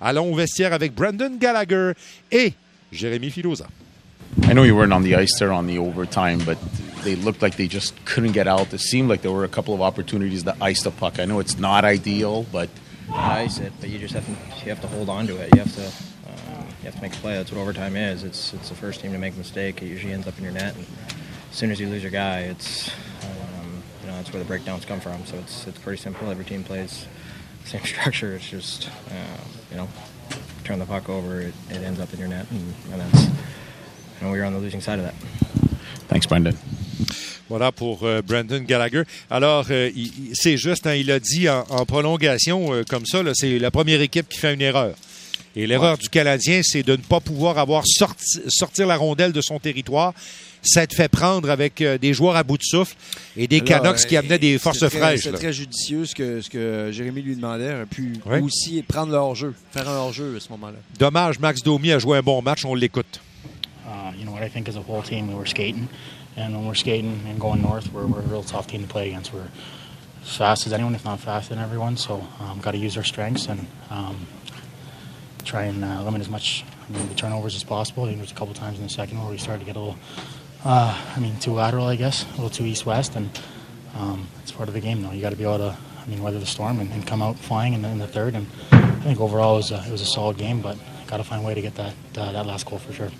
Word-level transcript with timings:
Allons 0.00 0.32
au 0.32 0.34
vestiaire 0.34 0.72
avec 0.72 0.92
Brandon 0.92 1.30
Gallagher 1.38 1.92
et 2.32 2.52
Jérémy 2.92 3.30
Filosa. 3.30 3.66
I 4.42 4.52
know 4.52 4.64
you 4.64 4.74
weren't 4.74 4.92
on 4.92 5.02
the 5.04 5.14
ice 5.14 5.38
there 5.38 5.52
on 5.52 5.68
the 5.68 5.78
overtime, 5.78 6.40
but 6.44 6.58
they 7.04 7.14
looked 7.14 7.40
like 7.40 7.56
they 7.56 7.68
just 7.68 7.94
couldn't 8.04 8.32
get 8.32 8.48
out. 8.48 8.72
It 8.74 8.80
seemed 8.80 9.08
like 9.08 9.22
there 9.22 9.30
were 9.30 9.44
a 9.44 9.48
couple 9.48 9.72
of 9.72 9.80
opportunities 9.80 10.42
to 10.42 10.56
ice 10.60 10.82
the 10.82 10.90
puck. 10.90 11.20
I 11.20 11.26
know 11.26 11.38
it's 11.38 11.58
not 11.58 11.84
ideal, 11.84 12.44
but 12.50 12.68
ice 13.14 13.60
it, 13.60 13.72
but 13.80 13.88
you 13.88 14.00
just 14.00 14.14
have 14.14 14.26
to 14.26 14.32
you 14.64 14.70
have 14.70 14.80
to 14.80 14.88
hold 14.88 15.08
on 15.08 15.28
to 15.28 15.36
it. 15.36 15.54
You 15.54 15.60
have 15.60 15.74
to 15.76 15.86
um, 15.86 16.66
you 16.80 16.86
have 16.86 16.96
to 16.96 17.02
make 17.02 17.14
a 17.14 17.18
play. 17.18 17.34
That's 17.34 17.52
what 17.52 17.60
overtime 17.60 17.94
is. 17.94 18.24
It's 18.24 18.52
it's 18.52 18.70
the 18.70 18.74
first 18.74 19.00
team 19.00 19.12
to 19.12 19.18
make 19.18 19.34
a 19.34 19.38
mistake. 19.38 19.80
It 19.80 19.86
usually 19.86 20.12
ends 20.12 20.26
up 20.26 20.36
in 20.38 20.42
your 20.42 20.52
net. 20.52 20.74
And 20.74 20.84
as 21.52 21.56
soon 21.56 21.70
as 21.70 21.78
you 21.78 21.88
lose 21.88 22.02
your 22.02 22.10
guy, 22.10 22.40
it's 22.40 22.90
um, 23.22 23.82
you 24.02 24.08
know 24.08 24.16
that's 24.16 24.32
where 24.32 24.42
the 24.42 24.48
breakdowns 24.48 24.84
come 24.84 24.98
from. 24.98 25.24
So 25.24 25.36
it's 25.36 25.68
it's 25.68 25.78
pretty 25.78 26.02
simple. 26.02 26.28
Every 26.30 26.44
team 26.44 26.64
plays 26.64 27.06
the 27.06 27.43
same 27.64 27.82
structure. 27.84 28.34
It's 28.34 28.48
just 28.48 28.88
uh, 29.10 29.40
you 29.70 29.76
know 29.76 29.88
turn 30.64 30.78
the 30.78 30.86
puck 30.86 31.08
over, 31.08 31.40
it, 31.40 31.54
it 31.70 31.82
ends 31.82 32.00
up 32.00 32.12
in 32.14 32.18
your 32.18 32.28
net, 32.28 32.46
and, 32.50 32.74
and 32.92 33.00
that's 33.00 33.24
you 33.24 34.22
know 34.22 34.30
we're 34.30 34.44
on 34.44 34.54
the 34.54 34.58
losing 34.58 34.80
side 34.80 34.98
of 34.98 35.04
that. 35.04 35.14
thanks, 36.08 36.26
Brendan. 36.26 36.56
Voilà 37.48 37.72
pour 37.72 38.04
euh, 38.04 38.22
Brandon 38.22 38.60
Gallagher. 38.60 39.02
Alors, 39.30 39.66
euh, 39.70 39.90
c'est 40.32 40.56
juste, 40.56 40.86
hein, 40.86 40.94
il 40.94 41.10
a 41.10 41.20
dit 41.20 41.48
en, 41.48 41.64
en 41.68 41.84
prolongation 41.84 42.72
euh, 42.72 42.84
comme 42.88 43.04
ça, 43.04 43.20
c'est 43.34 43.58
la 43.58 43.70
première 43.70 44.00
équipe 44.00 44.28
qui 44.28 44.38
fait 44.38 44.54
une 44.54 44.62
erreur. 44.62 44.94
Et 45.56 45.66
l'erreur 45.66 45.98
du 45.98 46.08
Canadien, 46.08 46.60
c'est 46.64 46.82
de 46.82 46.92
ne 46.92 47.02
pas 47.02 47.20
pouvoir 47.20 47.58
avoir 47.58 47.84
sorti, 47.86 48.40
sortir 48.48 48.86
la 48.86 48.96
rondelle 48.96 49.32
de 49.32 49.40
son 49.40 49.58
territoire. 49.60 50.12
Ça 50.62 50.86
te 50.86 50.94
fait 50.94 51.08
prendre 51.08 51.50
avec 51.50 51.80
euh, 51.82 51.98
des 51.98 52.14
joueurs 52.14 52.36
à 52.36 52.42
bout 52.42 52.56
de 52.56 52.62
souffle 52.62 52.96
et 53.36 53.46
des 53.46 53.60
Là, 53.60 53.66
Canucks 53.66 54.06
qui 54.06 54.16
euh, 54.16 54.20
amenaient 54.20 54.38
des 54.38 54.58
forces 54.58 54.78
très- 54.78 54.88
fraîches. 54.90 55.20
C'est 55.24 55.32
très 55.32 55.52
judicieux 55.52 56.06
ce 56.06 56.14
que, 56.14 56.40
ce 56.40 56.48
que 56.48 56.88
Jérémy 56.90 57.20
lui 57.22 57.36
demandait. 57.36 57.72
aurait 57.74 57.86
pu 57.86 58.14
Ouais. 58.24 58.40
aussi 58.40 58.82
prendre 58.82 59.12
leur 59.12 59.34
jeu, 59.34 59.54
faire 59.72 59.88
un 59.88 59.96
hors-jeu 59.98 60.34
à 60.36 60.40
ce 60.40 60.48
moment-là. 60.50 60.78
Dommage, 60.98 61.38
Max 61.38 61.62
Domi 61.62 61.92
a 61.92 61.98
joué 61.98 62.16
un 62.18 62.22
bon 62.22 62.40
match, 62.40 62.64
on 62.64 62.74
l'écoute. 62.74 63.20
Uh, 63.86 64.16
you 64.18 64.24
know 64.24 64.32
what 64.32 64.42
I 64.42 64.48
think 64.48 64.68
as 64.68 64.76
a 64.76 64.80
whole 64.80 65.02
team, 65.02 65.28
we 65.28 65.34
were 65.34 65.46
skating, 65.46 65.86
and 66.38 66.54
when 66.54 66.64
we're 66.66 66.74
skating 66.74 67.20
and 67.30 67.38
going 67.38 67.60
north, 67.60 67.92
we're, 67.92 68.06
we're 68.06 68.20
a 68.20 68.28
real 68.28 68.42
tough 68.42 68.66
team 68.66 68.80
to 68.80 68.88
play 68.88 69.08
against. 69.10 69.32
We're 69.34 69.46
as 70.24 70.34
fast 70.36 70.66
as 70.66 70.72
anyone, 70.72 70.94
if 70.94 71.04
not 71.04 71.20
faster 71.20 71.54
than 71.54 71.62
everyone. 71.62 71.98
So 71.98 72.26
um, 72.40 72.60
got 72.62 72.72
to 72.72 72.78
use 72.78 72.96
our 72.96 73.04
strengths 73.04 73.46
and 73.48 73.66
um, 73.90 74.16
try 75.44 75.64
and 75.64 75.84
uh, 75.84 76.02
limit 76.02 76.20
as 76.20 76.28
much 76.28 76.64
I 76.88 76.92
mean, 76.92 77.08
the 77.08 77.14
turnovers 77.14 77.54
as 77.54 77.64
possible. 77.64 78.04
I 78.04 78.08
think 78.08 78.18
there's 78.18 78.32
a 78.32 78.34
couple 78.34 78.54
times 78.54 78.78
in 78.78 78.84
the 78.84 78.90
second 78.90 79.20
where 79.20 79.30
we 79.30 79.38
started 79.38 79.60
to 79.60 79.64
get 79.66 79.76
a 79.76 79.78
little, 79.78 79.98
uh, 80.64 81.00
I 81.16 81.20
mean, 81.20 81.38
too 81.38 81.52
lateral, 81.52 81.86
I 81.86 81.96
guess, 81.96 82.24
a 82.24 82.30
little 82.32 82.50
too 82.50 82.64
east-west, 82.64 83.16
and 83.16 83.30
um, 83.96 84.26
it's 84.42 84.52
part 84.52 84.68
of 84.68 84.74
the 84.74 84.80
game. 84.80 85.02
Though 85.02 85.12
you 85.12 85.22
got 85.22 85.30
to 85.30 85.36
be 85.36 85.44
able 85.44 85.58
to, 85.58 85.76
I 86.02 86.06
mean, 86.06 86.22
weather 86.22 86.38
the 86.38 86.46
storm 86.46 86.80
and, 86.80 86.90
and 86.92 87.06
come 87.06 87.22
out 87.22 87.38
flying 87.38 87.72
in 87.74 87.82
the, 87.82 87.88
in 87.88 87.98
the 87.98 88.06
third. 88.06 88.34
And 88.34 88.46
I 88.72 89.00
think 89.00 89.20
overall 89.20 89.54
it 89.54 89.58
was 89.58 89.70
a, 89.70 89.84
it 89.86 89.90
was 89.90 90.02
a 90.02 90.06
solid 90.06 90.36
game, 90.36 90.60
but 90.60 90.76
got 91.06 91.18
to 91.18 91.24
find 91.24 91.42
a 91.42 91.46
way 91.46 91.54
to 91.54 91.62
get 91.62 91.74
that 91.76 91.94
uh, 92.16 92.32
that 92.32 92.46
last 92.46 92.66
goal 92.66 92.78
for 92.78 92.92
sure. 92.92 93.10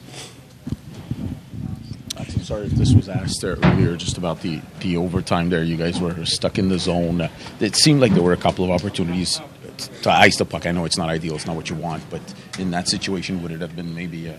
I'm 2.17 2.27
sorry 2.45 2.67
if 2.67 2.73
this 2.73 2.93
was 2.93 3.09
asked 3.09 3.41
there 3.41 3.57
earlier, 3.63 3.97
just 3.97 4.19
about 4.19 4.43
the, 4.43 4.61
the 4.81 4.99
overtime 4.99 5.49
there. 5.49 5.63
You 5.63 5.77
guys 5.77 6.01
were 6.01 6.25
stuck 6.27 6.59
in 6.59 6.69
the 6.69 6.79
zone. 6.79 7.29
It 7.59 7.75
seemed 7.75 8.01
like 8.01 8.13
there 8.13 8.23
were 8.23 8.35
a 8.35 8.39
couple 8.39 8.65
of 8.65 8.71
opportunities 8.71 9.41
to 9.79 10.11
ice 10.11 10.37
the 10.37 10.45
puck. 10.45 10.67
I 10.67 10.73
know 10.73 10.85
it's 10.85 10.99
not 10.99 11.09
ideal, 11.09 11.35
it's 11.35 11.47
not 11.47 11.57
what 11.57 11.71
you 11.71 11.77
want, 11.77 12.09
but 12.11 12.23
in 12.59 12.71
that 12.71 12.89
situation, 12.89 13.43
would 13.43 13.53
it 13.53 13.61
have 13.61 13.75
been 13.77 13.95
maybe 13.95 14.29
uh, 14.31 14.35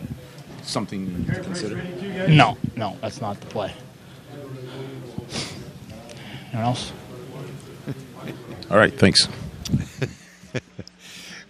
something 0.64 1.26
to 1.26 1.42
consider? 1.42 1.82
No, 2.28 2.58
no, 2.76 2.98
that's 3.02 3.22
not 3.22 3.40
the 3.40 3.48
play. 3.48 3.74
Anyone 6.52 6.66
else? 6.66 6.92
All 8.70 8.78
right, 8.78 8.94
thanks. 8.94 9.28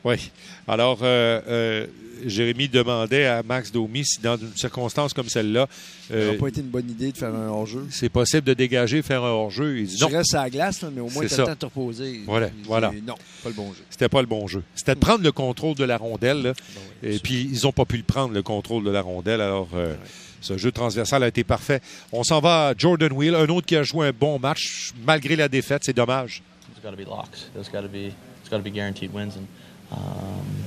Oui. 0.06 0.32
Alors, 0.68 1.00
euh, 1.02 1.42
euh, 1.48 1.88
Jérémy 2.26 2.70
demandait 2.70 3.26
à 3.26 3.42
Max 3.44 3.72
Domi 3.72 4.06
si 4.06 4.22
dans 4.22 4.38
une 4.38 4.56
circonstance 4.56 5.14
comme 5.14 5.28
celle-là, 5.28 5.68
Ça 6.08 6.14
euh, 6.14 6.26
n'aurait 6.28 6.38
pas 6.38 6.48
été 6.48 6.62
une 6.62 6.68
bonne 6.68 6.90
idée 6.90 7.12
de 7.12 7.18
faire 7.18 7.34
un 7.34 7.48
hors-jeu. 7.50 7.88
c'est 7.90 8.10
possible 8.10 8.44
de 8.44 8.54
dégager, 8.54 9.02
faire 9.02 9.24
un 9.24 9.32
hors-jeu. 9.32 9.80
Il 9.80 9.88
dit 9.88 9.96
Tu 9.96 10.04
non, 10.04 10.10
restes 10.10 10.36
à 10.36 10.44
la 10.44 10.50
glace, 10.52 10.82
là, 10.84 10.90
mais 10.94 11.02
au 11.02 11.10
moins 11.10 11.26
tu 11.26 11.34
as 11.34 11.38
le 11.38 11.44
ça. 11.44 11.44
temps 11.44 11.52
de 11.52 11.58
te 11.58 11.66
reposer. 11.66 12.22
Voilà, 12.26 12.50
dit, 12.50 12.56
voilà. 12.66 12.92
Non, 13.06 13.16
pas 13.44 13.50
le 13.50 13.56
bon 13.56 13.74
jeu. 13.74 13.84
c'était 13.90 14.08
pas 14.08 14.22
le 14.22 14.28
bon 14.28 14.48
jeu. 14.48 14.62
C'était 14.76 14.94
de 14.94 15.00
prendre 15.00 15.24
le 15.24 15.32
contrôle 15.32 15.76
de 15.76 15.84
la 15.84 15.98
rondelle. 15.98 16.42
là. 16.44 16.54
Ben 17.02 17.12
et 17.12 17.20
puis, 17.20 17.50
ils 17.52 17.64
n'ont 17.64 17.72
pas 17.72 17.86
pu 17.86 17.98
le 17.98 18.04
prendre, 18.04 18.34
le 18.34 18.44
contrôle 18.44 18.84
de 18.84 18.92
la 18.92 19.02
rondelle. 19.02 19.42
Alors, 19.42 19.70
euh, 19.74 19.96
ce 20.40 20.56
jeu 20.58 20.72
transversal 20.72 21.24
a 21.24 21.28
été 21.28 21.44
parfait. 21.44 21.82
On 22.12 22.24
s'en 22.24 22.40
va 22.42 22.68
à 22.68 22.74
Jordan 22.78 23.12
Wheel, 23.12 23.34
un 23.34 23.48
autre 23.48 23.66
qui 23.66 23.76
a 23.76 23.82
joué 23.82 24.08
un 24.08 24.14
bon 24.14 24.38
match 24.38 24.92
malgré 25.04 25.36
la 25.36 25.48
défaite. 25.48 25.82
C'est 25.84 25.96
dommage. 25.96 26.44
There's 26.74 26.84
got 26.84 26.92
to 26.92 27.04
be 27.04 27.10
locks. 27.10 27.50
There's 27.54 27.70
got 27.72 27.82
to 27.82 27.88
be 27.88 28.14
it's 28.42 28.50
got 28.52 28.58
to 28.58 28.64
be 28.64 28.72
guaranteed 28.72 29.12
wins, 29.12 29.36
and 29.36 29.48
um, 29.92 30.66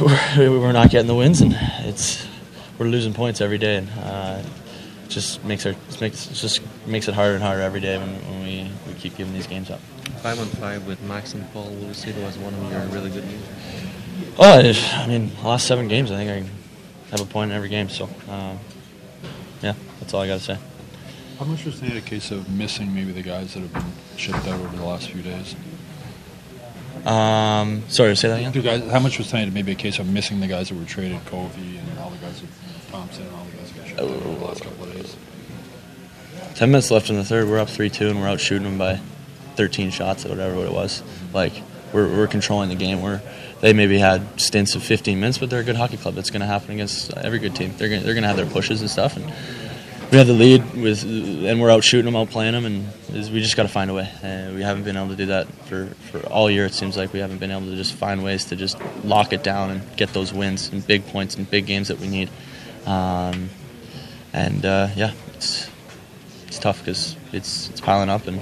we're, 0.00 0.50
we're 0.60 0.72
not 0.72 0.90
getting 0.90 1.06
the 1.06 1.14
wins, 1.14 1.40
and 1.40 1.56
it's 1.80 2.26
we're 2.78 2.86
losing 2.86 3.12
points 3.12 3.40
every 3.40 3.58
day, 3.58 3.76
and 3.76 3.90
uh, 4.02 4.42
it 5.04 5.10
just 5.10 5.44
makes 5.44 5.66
our 5.66 5.72
it 5.72 6.00
makes 6.00 6.30
it 6.30 6.34
just 6.34 6.60
makes 6.86 7.08
it 7.08 7.14
harder 7.14 7.34
and 7.34 7.42
harder 7.42 7.62
every 7.62 7.80
day 7.80 7.98
when, 7.98 8.08
when 8.08 8.42
we, 8.42 8.70
we 8.86 8.94
keep 8.94 9.16
giving 9.16 9.34
these 9.34 9.46
games 9.46 9.70
up. 9.70 9.80
Five 10.22 10.38
on 10.38 10.46
five 10.46 10.86
with 10.86 11.00
Max 11.02 11.34
and 11.34 11.50
Paul 11.52 11.70
Lucido 11.82 12.22
as 12.24 12.36
one 12.38 12.54
of 12.54 12.70
your 12.70 12.80
really 12.86 13.10
good 13.10 13.24
news. 13.26 13.42
Oh, 14.38 14.58
I 14.58 15.02
I 15.02 15.06
mean, 15.06 15.30
the 15.36 15.48
last 15.48 15.66
seven 15.66 15.88
games, 15.88 16.10
I 16.10 16.16
think 16.16 16.30
I 16.30 17.10
have 17.10 17.20
a 17.20 17.30
point 17.30 17.50
in 17.50 17.56
every 17.56 17.68
game. 17.68 17.88
So, 17.88 18.04
um, 18.28 18.58
yeah, 19.62 19.74
that's 19.98 20.14
all 20.14 20.22
I 20.22 20.26
got 20.26 20.38
to 20.38 20.44
say. 20.44 20.58
How 21.38 21.44
much 21.44 21.64
was 21.64 21.78
tonight 21.80 21.96
a 21.96 22.02
case 22.02 22.30
of 22.30 22.50
missing 22.50 22.94
maybe 22.94 23.12
the 23.12 23.22
guys 23.22 23.54
that 23.54 23.60
have 23.60 23.72
been 23.72 23.92
shipped 24.16 24.46
out 24.46 24.60
over 24.60 24.76
the 24.76 24.84
last 24.84 25.10
few 25.10 25.22
days? 25.22 25.56
Um, 27.06 27.82
sorry, 27.88 28.10
to 28.10 28.16
say 28.16 28.28
that 28.28 28.38
again. 28.38 28.52
Do 28.52 28.62
guys, 28.62 28.88
how 28.90 29.00
much 29.00 29.18
was 29.18 29.28
tonight 29.30 29.52
maybe 29.52 29.72
a 29.72 29.76
case 29.76 29.98
of 29.98 30.08
missing 30.08 30.40
the 30.40 30.46
guys 30.46 30.68
that 30.68 30.78
were 30.78 30.84
traded, 30.84 31.24
Covey 31.26 31.78
and 31.78 31.98
all 31.98 32.10
the 32.10 32.18
guys, 32.18 32.40
that, 32.40 32.92
Thompson 32.92 33.26
and 33.26 33.34
all 33.34 33.44
the 33.44 33.56
guys 33.56 33.72
that 33.72 33.96
got 33.96 34.04
out 34.04 34.10
over 34.10 34.38
the 34.38 34.44
last 34.44 34.62
couple 34.62 34.84
of 34.84 34.92
days? 34.92 35.16
Ten 36.54 36.70
minutes 36.70 36.90
left 36.90 37.08
in 37.10 37.16
the 37.16 37.24
third. 37.24 37.48
We're 37.48 37.58
up 37.58 37.68
three 37.68 37.88
two, 37.88 38.08
and 38.08 38.20
we're 38.20 38.28
out 38.28 38.40
shooting 38.40 38.64
them 38.64 38.78
by 38.78 39.00
thirteen 39.56 39.90
shots 39.90 40.26
or 40.26 40.30
whatever 40.30 40.64
it 40.64 40.72
was. 40.72 41.02
Like 41.32 41.62
we're, 41.92 42.08
we're 42.08 42.26
controlling 42.26 42.68
the 42.68 42.74
game. 42.74 43.02
We're 43.02 43.22
they 43.60 43.72
maybe 43.72 43.98
had 43.98 44.40
stints 44.40 44.74
of 44.74 44.82
15 44.82 45.20
minutes, 45.20 45.36
but 45.38 45.50
they're 45.50 45.60
a 45.60 45.64
good 45.64 45.76
hockey 45.76 45.98
club. 45.98 46.14
That's 46.14 46.30
going 46.30 46.40
to 46.40 46.46
happen 46.46 46.70
against 46.72 47.12
every 47.14 47.38
good 47.38 47.54
team. 47.54 47.74
They're 47.76 47.90
going 47.90 48.02
they're 48.02 48.14
going 48.14 48.22
to 48.22 48.28
have 48.28 48.36
their 48.36 48.46
pushes 48.46 48.80
and 48.80 48.90
stuff. 48.90 49.16
And 49.16 49.32
we 50.10 50.18
have 50.18 50.26
the 50.26 50.32
lead 50.32 50.74
with, 50.74 51.04
and 51.04 51.60
we're 51.60 51.70
out 51.70 51.84
shooting 51.84 52.06
them, 52.06 52.16
out 52.16 52.30
playing 52.30 52.52
them, 52.52 52.64
and 52.64 53.32
we 53.32 53.40
just 53.40 53.56
got 53.56 53.62
to 53.62 53.68
find 53.68 53.90
a 53.90 53.94
way. 53.94 54.10
Uh, 54.22 54.52
we 54.54 54.62
haven't 54.62 54.82
been 54.82 54.96
able 54.96 55.08
to 55.08 55.16
do 55.16 55.26
that 55.26 55.46
for, 55.66 55.86
for 56.10 56.20
all 56.26 56.50
year. 56.50 56.66
It 56.66 56.74
seems 56.74 56.96
like 56.96 57.12
we 57.12 57.20
haven't 57.20 57.38
been 57.38 57.52
able 57.52 57.66
to 57.66 57.76
just 57.76 57.94
find 57.94 58.24
ways 58.24 58.46
to 58.46 58.56
just 58.56 58.76
lock 59.04 59.32
it 59.32 59.44
down 59.44 59.70
and 59.70 59.96
get 59.96 60.12
those 60.12 60.32
wins 60.32 60.68
and 60.72 60.84
big 60.84 61.06
points 61.06 61.36
and 61.36 61.48
big 61.48 61.66
games 61.66 61.88
that 61.88 61.98
we 61.98 62.08
need. 62.08 62.28
Um, 62.86 63.50
and 64.32 64.64
uh, 64.64 64.88
yeah, 64.96 65.12
it's 65.34 65.70
it's 66.46 66.58
tough 66.58 66.80
because 66.80 67.16
it's 67.32 67.70
it's 67.70 67.80
piling 67.80 68.08
up 68.08 68.26
and 68.26 68.40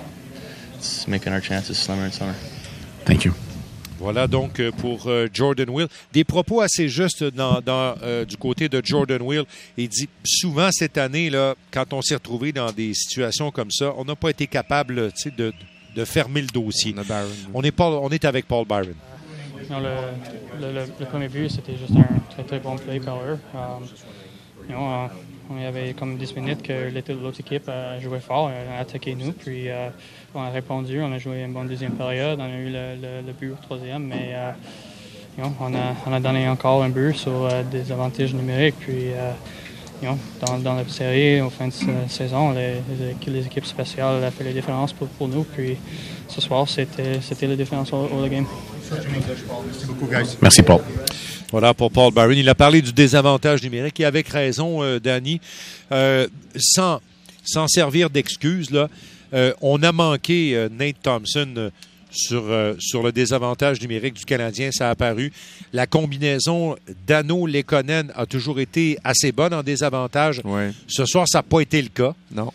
it's 0.75 1.07
making 1.07 1.33
our 1.33 1.41
chances 1.41 1.79
slimmer 1.79 2.05
and 2.05 2.15
slimmer. 2.15 2.35
Thank 3.05 3.25
you. 3.25 3.35
Voilà 3.99 4.27
donc 4.29 4.61
euh, 4.61 4.71
pour 4.71 5.07
euh, 5.09 5.27
Jordan 5.33 5.69
Will. 5.71 5.89
Des 6.13 6.25
propos 6.25 6.61
assez 6.61 6.89
justes 6.89 7.25
dans, 7.25 7.61
dans, 7.61 7.95
euh, 8.03 8.25
du 8.25 8.37
côté 8.37 8.69
de 8.69 8.81
Jordan 8.85 9.21
Will. 9.23 9.45
Il 9.77 9.89
dit 9.89 10.09
souvent 10.25 10.69
cette 10.71 10.97
année, 10.99 11.31
là, 11.31 11.55
quand 11.73 11.93
on 11.93 12.01
s'est 12.01 12.15
retrouvé 12.15 12.53
dans 12.53 12.71
des 12.73 12.95
situations 12.95 13.51
comme 13.51 13.71
ça, 13.71 13.93
on 13.97 14.05
n'a 14.05 14.15
pas 14.15 14.31
été 14.31 14.47
capable 14.47 15.11
de, 15.37 15.53
de 15.97 16.05
fermer 16.05 16.43
le 16.43 16.47
dossier. 16.47 16.95
On. 16.97 17.59
On 17.59 17.63
est, 17.63 17.73
pas, 17.73 17.89
on 17.91 18.09
est 18.11 18.25
avec 18.25 18.47
Paul 18.47 18.65
Byron. 18.67 18.95
Non, 19.69 19.81
le, 19.81 19.89
le, 20.61 20.73
le- 20.73 20.87
le 21.01 21.07
premier 21.07 21.29
but, 21.29 21.51
c'était 21.51 21.77
juste 21.77 21.93
un 21.99 22.21
très 22.31 22.45
très 22.45 22.59
bon 22.61 22.77
play 22.77 23.01
par 23.01 23.19
eux. 23.19 23.39
Um, 23.53 23.85
you 24.69 24.75
know, 24.75 24.81
euh, 24.81 25.07
on 25.51 25.59
y 25.59 25.65
avait 25.65 25.95
comme 25.95 26.17
10 26.17 26.37
minutes 26.37 26.63
que 26.63 26.91
l'autre 27.13 27.41
équipe 27.41 27.69
a 27.69 27.99
joué 28.01 28.21
fort, 28.21 28.49
a 28.49 28.81
attaqué 28.81 29.15
nous, 29.15 29.33
puis 29.33 29.69
euh, 29.69 29.89
on 30.35 30.43
a 30.43 30.51
répondu, 30.51 31.01
on 31.01 31.13
a 31.13 31.19
joué 31.19 31.43
une 31.43 31.53
bonne 31.53 31.69
deuxième 31.69 31.93
période, 31.93 32.39
on 32.41 32.45
a 32.45 32.57
eu 32.59 32.71
le, 32.71 33.33
but 33.33 33.53
au 33.53 33.57
troisième, 33.63 34.05
mais 34.05 34.33
euh, 34.33 34.53
on, 35.61 35.75
a, 35.75 35.95
on 36.07 36.13
a 36.13 36.21
donné 36.21 36.49
encore 36.49 36.83
un 36.83 36.91
but 36.91 37.17
sur 37.17 37.45
euh, 37.45 37.63
des 37.63 37.91
avantages 37.93 38.35
numériques, 38.35 38.77
puis 38.81 39.07
dans, 40.63 40.75
la 40.75 40.87
série, 40.87 41.41
au 41.41 41.51
fin 41.51 41.69
de 41.69 41.73
sa- 41.73 42.09
saison, 42.09 42.53
les, 42.53 43.47
équipes 43.47 43.67
spéciales 43.67 44.23
ont 44.23 44.31
fait 44.31 44.45
la 44.45 44.53
différence 44.53 44.93
pour, 44.93 45.29
nous, 45.29 45.45
puis 45.45 45.77
ce 46.29 46.41
soir, 46.41 46.69
c'était 46.69 47.21
c'était 47.21 47.47
la 47.47 47.57
différence 47.57 47.93
au, 47.93 47.97
au 47.97 48.27
game. 48.29 48.47
Merci, 50.43 50.63
Paul. 50.63 50.81
Voilà 51.51 51.73
pour 51.75 51.91
Paul 51.91 52.13
Byron. 52.13 52.37
Il 52.37 52.49
a 52.49 52.55
parlé 52.55 52.83
du 52.83 52.93
désavantage 52.93 53.63
numérique 53.63 53.99
et 54.01 54.05
avec 54.05 54.29
raison, 54.29 54.83
euh, 54.83 55.01
Danny. 55.01 55.41
Euh, 55.93 56.27
sans, 56.57 57.01
sans 57.45 57.67
servir 57.69 58.11
d'excuse, 58.11 58.71
là, 58.71 58.89
euh, 59.35 59.53
on 59.63 59.83
a 59.83 59.93
manqué 59.93 60.55
euh, 60.55 60.69
Nate 60.71 60.97
Thompson 61.03 61.49
euh, 61.57 61.71
sur, 62.11 62.45
euh, 62.49 62.75
sur 62.79 63.03
le 63.03 63.13
désavantage 63.13 63.81
numérique 63.81 64.15
du 64.15 64.25
Canadien. 64.25 64.71
Ça 64.73 64.89
a 64.89 64.91
apparu. 64.91 65.33
La 65.73 65.87
combinaison 65.87 66.77
Dano-Lekonen 67.07 68.13
a 68.15 68.27
toujours 68.27 68.61
été 68.61 68.99
assez 69.05 69.33
bonne 69.33 69.55
en 69.55 69.63
désavantage. 69.63 70.43
Ouais. 70.45 70.73
Ce 70.87 71.07
soir, 71.07 71.27
ça 71.29 71.39
n'a 71.39 71.43
pas 71.43 71.61
été 71.61 71.81
le 71.81 71.89
cas. 71.89 72.15
Non. 72.31 72.53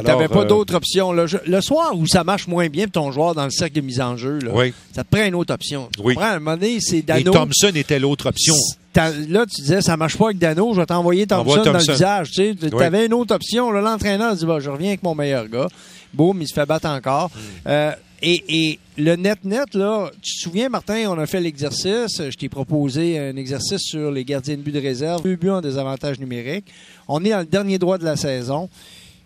Alors, 0.00 0.18
T'avais 0.18 0.28
pas 0.28 0.40
euh, 0.42 0.44
d'autre 0.44 0.74
option. 0.74 1.12
là. 1.12 1.26
Le 1.46 1.60
soir 1.60 1.92
où 1.96 2.06
ça 2.06 2.24
marche 2.24 2.46
moins 2.46 2.68
bien, 2.68 2.86
ton 2.86 3.10
joueur 3.12 3.34
dans 3.34 3.44
le 3.44 3.50
cercle 3.50 3.76
de 3.76 3.80
mise 3.80 4.00
en 4.00 4.16
jeu, 4.16 4.38
là, 4.40 4.50
Oui. 4.54 4.72
ça 4.94 5.04
te 5.04 5.08
prend 5.14 5.24
une 5.26 5.34
autre 5.34 5.52
option. 5.54 5.88
Tu 5.94 6.00
Oui. 6.02 6.14
À 6.18 6.34
un 6.34 6.38
moment 6.38 6.56
donné, 6.56 6.78
c'est 6.80 6.98
Et 6.98 7.02
Dano. 7.02 7.32
Thompson 7.32 7.72
était 7.74 7.98
l'autre 7.98 8.28
option. 8.28 8.54
Là, 8.94 9.44
tu 9.46 9.60
disais, 9.62 9.80
ça 9.80 9.96
marche 9.96 10.16
pas 10.16 10.26
avec 10.26 10.38
Dano, 10.38 10.72
je 10.74 10.80
vais 10.80 10.86
t'envoyer 10.86 11.26
Thompson, 11.26 11.62
dans 11.62 11.72
le 11.72 11.78
visage. 11.78 12.30
Tu 12.32 12.54
sais, 12.58 12.74
Oui. 12.74 12.82
avais 12.82 13.06
une 13.06 13.14
autre 13.14 13.34
option. 13.34 13.70
L'entraîneur 13.70 14.34
dit, 14.34 14.44
bah, 14.44 14.58
je 14.60 14.70
reviens 14.70 14.88
avec 14.88 15.02
mon 15.02 15.14
meilleur 15.14 15.46
gars. 15.48 15.68
Boum, 16.12 16.40
il 16.42 16.48
se 16.48 16.54
fait 16.54 16.66
battre 16.66 16.88
encore. 16.88 17.28
Hmm. 17.34 17.68
Euh, 17.68 17.92
et, 18.22 18.42
et 18.48 18.78
le 18.96 19.14
net-net, 19.14 19.74
là, 19.74 20.10
tu 20.20 20.34
te 20.34 20.40
souviens, 20.40 20.68
Martin, 20.68 21.04
on 21.08 21.18
a 21.18 21.26
fait 21.26 21.40
l'exercice. 21.40 22.20
Je 22.20 22.36
t'ai 22.36 22.48
proposé 22.48 23.16
un 23.20 23.36
exercice 23.36 23.82
sur 23.82 24.10
les 24.10 24.24
gardiens 24.24 24.56
de 24.56 24.62
but 24.62 24.72
de 24.72 24.80
réserve. 24.80 25.22
Deux 25.22 25.36
buts 25.36 25.50
en 25.50 25.60
désavantage 25.60 26.18
numérique. 26.18 26.64
On 27.06 27.24
est 27.24 27.30
dans 27.30 27.38
le 27.40 27.44
dernier 27.44 27.78
droit 27.78 27.98
de 27.98 28.04
la 28.04 28.16
saison. 28.16 28.68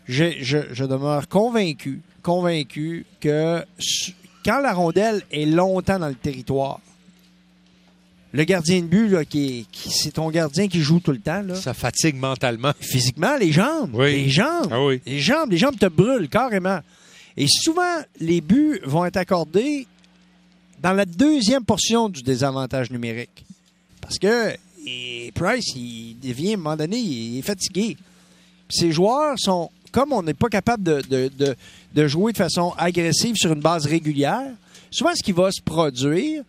Je, 0.07 0.25
je, 0.41 0.59
je 0.73 0.85
demeure 0.85 1.29
convaincu, 1.29 2.01
convaincu 2.23 3.07
que 3.21 3.65
quand 4.45 4.59
la 4.61 4.73
rondelle 4.73 5.23
est 5.31 5.47
longtemps 5.47 5.99
dans 5.99 6.09
le 6.09 6.15
territoire, 6.15 6.81
le 8.33 8.45
gardien 8.45 8.81
de 8.81 8.87
but, 8.87 9.09
là, 9.09 9.25
qui, 9.25 9.61
est- 9.61 9.71
qui- 9.71 9.91
c'est 9.91 10.13
ton 10.13 10.31
gardien 10.31 10.67
qui 10.67 10.81
joue 10.81 11.01
tout 11.01 11.13
le 11.13 11.21
temps. 11.21 11.43
Là. 11.43 11.55
Ça 11.55 11.75
fatigue 11.75 12.17
mentalement. 12.17 12.73
Physiquement, 12.81 13.37
les 13.37 13.53
jambes. 13.53 13.91
Oui. 13.95 14.25
Les 14.25 14.31
jambes. 14.31 14.69
Ah 14.71 14.83
oui. 14.83 15.01
Les 15.05 15.21
jambes, 15.21 15.51
les 15.51 15.59
jambes 15.59 15.79
te 15.79 15.87
brûlent 15.87 16.29
carrément. 16.31 16.81
Et 17.37 17.47
souvent, 17.49 17.99
les 18.21 18.41
buts 18.41 18.81
vont 18.85 19.05
être 19.05 19.19
accordés 19.19 19.87
dans 20.83 20.93
la 20.95 21.05
deuxième 21.05 21.65
portion 21.65 22.09
du 22.09 22.23
désavantage 22.23 22.91
numérique. 22.91 23.45
Parce 24.01 24.19
que 24.19 24.55
et 24.85 25.31
Price, 25.35 25.67
il 25.77 26.17
devient, 26.21 26.53
à 26.53 26.55
un 26.55 26.57
moment 26.57 26.77
donné, 26.77 26.99
il 26.99 27.39
est 27.39 27.43
fatigué. 27.43 27.97
Ces 28.69 28.91
joueurs 28.91 29.39
sont, 29.39 29.71
comme 29.93 30.13
on 30.13 30.23
n'est 30.23 30.35
pas 30.35 30.49
capable 30.49 30.83
de, 30.83 31.03
de- 31.09 31.31
de- 31.39 31.55
de 31.95 32.07
jouer 32.09 32.33
de 32.33 32.39
façon 32.39 32.73
agressive 32.79 33.37
sur 33.37 33.53
une 33.53 33.61
base 33.61 33.87
régulière, 33.87 34.51
souvent 34.91 35.11
ce 35.15 35.23
qui 35.23 35.33
va 35.33 35.51
se 35.53 35.61
produire, 35.63 36.43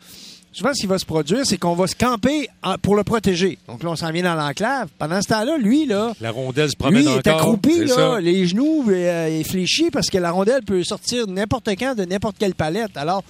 souvent 0.52 0.74
ce 0.74 0.82
qui 0.82 0.88
va 0.88 0.98
se 1.00 1.06
produire, 1.06 1.46
c'est 1.46 1.58
qu'on 1.58 1.74
va 1.76 1.88
se 1.88 1.96
camper 1.96 2.48
pour 2.82 2.96
le 2.96 3.04
protéger. 3.04 3.58
Donc 3.68 3.84
là, 3.84 3.90
on 3.90 3.96
s'en 3.96 4.12
vient 4.12 4.24
dans 4.24 4.36
l'enclave. 4.36 4.90
Pendant 4.98 5.22
ce 5.22 5.28
temps-là, 5.30 5.58
lui, 5.58 5.86
là, 5.86 6.14
La 6.22 6.32
rondelle 6.32 6.70
se 6.70 6.76
promène 6.76 7.04
lui, 7.04 7.12
il 7.12 7.18
est 7.18 7.28
accroupi, 7.28 7.86
là, 7.86 7.96
ça. 7.96 8.20
les 8.22 8.46
genoux 8.48 8.86
euh, 8.90 9.28
est 9.40 9.44
fléchi 9.44 9.90
parce 9.92 10.10
que 10.10 10.18
la 10.18 10.32
rondelle 10.32 10.62
peut 10.64 10.84
sortir 10.84 11.28
n'importe 11.28 11.70
quand 11.78 11.96
de 11.96 12.06
n'importe 12.06 12.38
quelle 12.40 12.56
palette. 12.56 12.96
Alors, 12.98 13.24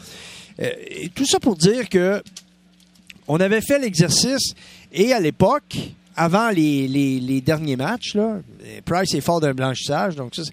euh, 0.62 0.70
tout 1.16 1.26
ça 1.26 1.40
pour 1.40 1.56
dire 1.56 1.90
que 1.90 2.22
on 3.28 3.40
avait 3.40 3.62
fait 3.62 3.80
l'exercice 3.80 4.54
et 4.92 5.14
à 5.14 5.20
l'époque, 5.20 5.78
avant 6.16 6.50
les, 6.50 6.88
les- 6.88 7.20
les 7.20 7.42
derniers 7.42 7.76
matchs, 7.76 8.16
là, 8.16 8.40
Price 8.86 9.14
est 9.14 9.22
fort 9.22 9.40
d'un 9.42 9.54
blanchissage, 9.54 10.16
donc 10.16 10.36
ça, 10.36 10.44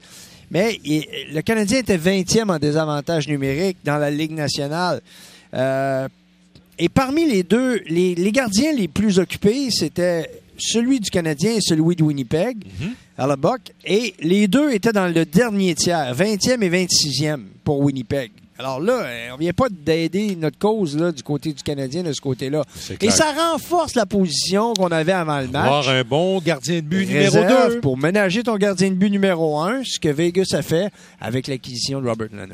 mais 0.51 0.81
il- 0.85 1.07
le 1.33 1.41
Canadien 1.43 1.79
était 1.79 1.97
20e 1.99 2.51
en 2.51 2.59
désavantage 2.59 3.29
numérique 3.29 3.79
dans 3.85 3.99
la 3.99 4.11
Ligue 4.11 4.33
nationale. 4.33 5.01
Euh, 5.55 6.09
et 6.79 6.89
parmi 6.89 7.29
les 7.31 7.43
deux, 7.43 7.81
les, 7.87 8.15
les 8.15 8.33
gardiens 8.33 8.73
les 8.73 8.89
plus 8.89 9.19
occupés, 9.19 9.71
c'était 9.71 10.31
celui 10.57 11.01
du 11.01 11.11
Canadien 11.11 11.53
et 11.57 11.61
celui 11.61 11.95
de 11.97 12.03
Winnipeg, 12.03 12.56
à 13.19 13.27
la 13.27 13.37
Buck. 13.37 13.61
Et 13.85 14.15
les 14.21 14.49
deux 14.49 14.71
étaient 14.73 14.93
dans 14.93 15.06
le 15.13 15.25
dernier 15.27 15.75
tiers, 15.75 16.15
20e 16.15 16.63
et 16.63 16.69
26e 16.71 17.41
pour 17.65 17.81
Winnipeg. 17.81 18.31
Alors 18.61 18.79
là, 18.79 19.05
euh, 19.07 19.29
on 19.33 19.39
vient 19.39 19.55
pas 19.55 19.69
d'aider 19.71 20.37
notre 20.37 20.59
cause 20.59 20.95
là, 20.95 21.12
du 21.12 21.23
côté 21.23 21.55
du 21.55 21.62
Canadien 21.62 22.03
de 22.03 22.12
ce 22.12 22.21
côté-là. 22.21 22.62
Et 23.01 23.11
ça 23.11 23.33
renforce 23.33 23.95
la 23.95 24.05
position 24.05 24.75
qu'on 24.75 24.89
avait 24.89 25.12
avant 25.12 25.41
le 25.41 25.47
match. 25.47 25.65
Avoir 25.65 25.89
un 25.89 26.03
bon 26.03 26.39
gardien 26.41 26.77
de 26.77 26.81
but 26.83 27.07
numéro 27.07 27.37
Réserve 27.41 27.75
2. 27.77 27.81
pour 27.81 27.97
ménager 27.97 28.43
ton 28.43 28.57
gardien 28.57 28.91
de 28.91 28.97
but 28.97 29.09
numéro 29.09 29.59
un, 29.61 29.81
ce 29.83 29.99
que 29.99 30.11
Vegas 30.11 30.53
a 30.53 30.61
fait 30.61 30.93
avec 31.23 31.47
l'acquisition 31.47 32.03
de 32.03 32.09
Robert 32.09 32.29
Leonard. 32.33 32.49